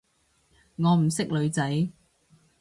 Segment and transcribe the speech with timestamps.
[0.77, 1.91] 我唔識女仔